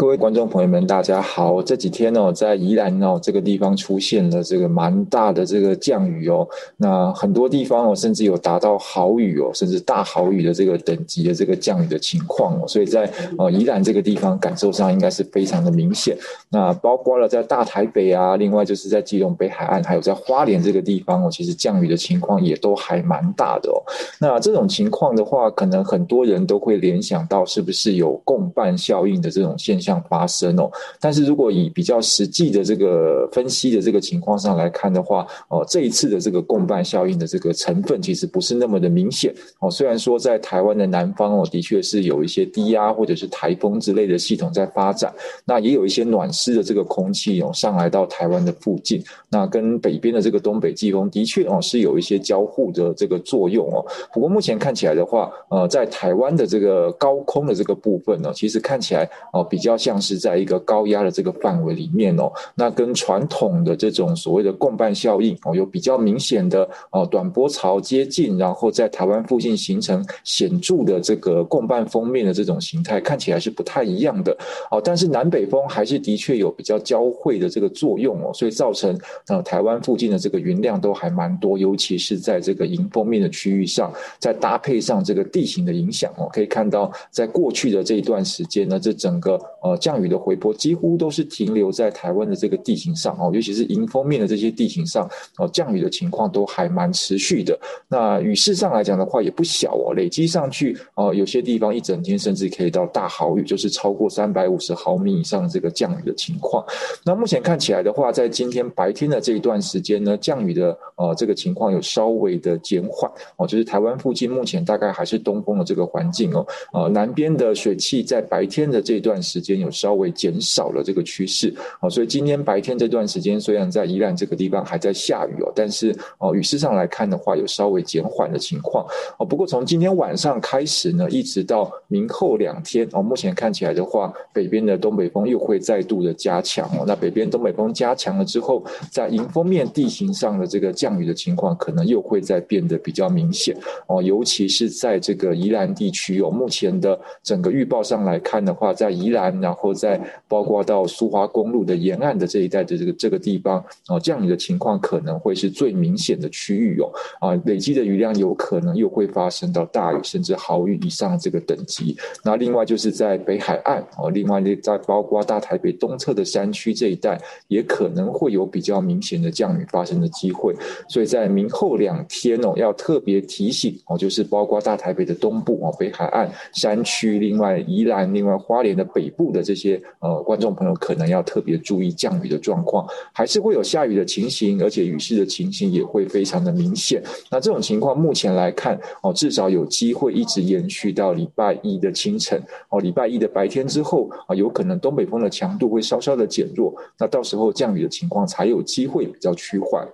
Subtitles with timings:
[0.00, 1.62] 各位观众朋友们，大家好。
[1.62, 12.66] 这几天哦，在宜兰哦这个地方出现了这个蛮大的这个降雨哦，那很多地方哦，甚至有达到豪雨哦，甚至大豪雨的这个等级的这个降雨的情况哦。
[12.66, 16.16] 所以在呃宜兰这个地方感受上应该是非常的明显。
[16.48, 23.76] 那包括了在大台北啊，另外就是在基隆北海岸，还有在花莲这个地方哦，其实降雨的情况也都还蛮大的哦。
[24.18, 39.70] 那这种情况的话，可能很多人都会联想到是不是有共伴效应的这种现象发生哦，但是如果以比较实际的这个分析的这个情况上来看的话，哦，这一次的这个共伴效应的这个成分其实不是那么的明显哦。
[39.70, 45.10] 虽然说在台湾的南方哦，的确是有一些低压或者是台风之类的系统在发展，
[45.46, 53.82] 那也有一些暖湿的这个空气哦上来到台湾的附近，那跟北边的这个东北季风的确哦是有一些交互的这个作用哦。
[54.12, 59.00] 不过目前看起来的话，呃，在台湾的这个高空的这个部分呢，其实看起来。
[59.32, 74.36] 哦，比较像是在一个高压的这个范围里面哦，那跟传统的这种所谓的共伴效应哦，有比较明显的哦短波槽接近，然后在台湾附近形成显著的这个共伴锋面的这种形态，看起来是不太一样的
[74.70, 74.80] 哦。
[74.84, 95.08] 但是南北风还是的确有比较交汇的这个作用哦，所以造成呃台湾附近的这个云量都还蛮多，尤其是在这个迎风面的区域上，再搭配上这个地形的影响哦，可以看到在过去的这一段时间呢，这整个呃降雨的回波几乎都是停留在台湾的这个地形上哦，尤其是迎风面的这些地形上
[95.38, 97.58] 哦，降雨的情况都还蛮持续的。
[97.88, 106.64] 那雨势上来讲的话也不小哦，累积上去哦，有些地方一整天甚至可以到大豪雨，就是超过三百五十毫米以上的这个降雨的情况。
[107.04, 128.86] 那目前看起来的话，在今天白天的这一段时间呢，降雨的呃这个情况有稍微的减缓哦，就是台湾附近目前大概还是东风的这个环境哦，呃南边的水汽在白天的这段时间有稍微减少了这个趋势哦，所以今天白天这段时间虽然在宜兰这个地方还在下雨哦，但是哦雨势上来看的话有稍微减缓的情况
[129.18, 129.24] 哦。
[129.24, 136.84] 不过从今天晚上开始呢，一直到明后两天哦，目前看起来的话，北边的东北风又会再度的加强哦。
[136.86, 143.56] 那北边东北风加强了之后，在迎风面地形上的这个降降雨的情况可能又会再变得比较明显
[143.86, 156.90] 哦，尤其是在这个宜兰地区哦，目前的整个预报上来看的话，在宜兰，然后再包括到苏花公路的沿岸的这一带的这个这个地方哦，降雨的情况可能会是最明显的区域哦
[157.20, 161.96] 啊，累积的雨量有可能又会发生到大雨甚至豪雨以上这个等级。
[162.24, 170.52] 那另外就是在北海岸哦，另外在包括大台北东侧的山区这一带，也可能会有比较明显的降雨发生的机会。
[170.88, 179.10] 所以在明后两天哦，要特别提醒哦，就是包括大台北的东部哦，北海岸山区，另外宜兰，另外花莲的北。
[179.10, 187.02] 部的这些呃观众朋友可能要特别注意降雨的状况，还是会有下雨的情形，而且雨势的情形也会非常的明显。
[187.28, 199.84] 那这种情况目前来看哦，至少有机会一直延续到礼拜一的清晨哦，礼拜一的白天之后啊，有可能东北风的强度会稍稍的减弱，那到时候降雨的情况才有机会比较趋缓。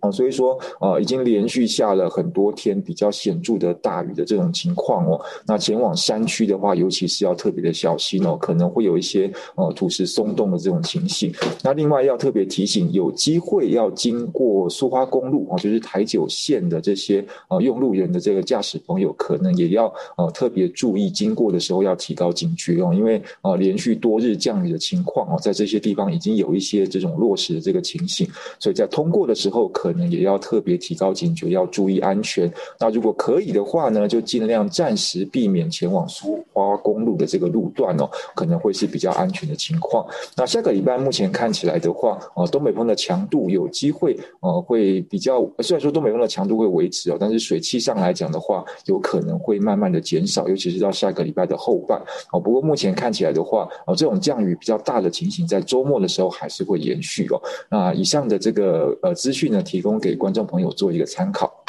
[0.00, 5.20] 啊，所以说，呃，已经连续下了很多天比较显著的大雨的这种情况哦。
[5.46, 11.30] 那前往山区的话，尤其是要特别的小心哦，可能会有一些呃土石松动的这种情形。
[11.62, 28.26] 那另外要特别提醒，有机会要经过苏花公路啊，就是台九线的这些呃用路人的这个驾驶朋友，可能也要呃特别注意，经过的时候要提高警觉哦，因为呃连续多日降雨的情况哦，在这些地方已经有一些这种落石的这个情形，
[28.58, 29.89] 所以在通过的时候可。
[29.92, 32.50] 可能也要特别提高警觉，要注意安全。
[32.78, 40.06] 那如果可以的话呢，就尽量暂时避免前往苏花公路的这个路段哦，可能会是比较安全的情况。
[40.36, 52.00] 那下个礼拜目前看起来的话，呃，东北风的强度有机会呃会比较，虽然说东北风的强度会维持哦，但是水汽上来讲的话，有可能会慢慢的减少，尤其是到下个礼拜的后半
[52.32, 52.38] 哦。
[52.38, 57.42] 不过目前看起来的话，哦，这种降雨比较大的情形，在周末的时候还是会延续哦。
[57.68, 59.79] 那以上的这个呃资讯呢，提。
[59.80, 61.59] 提供给观众朋友做一个参考。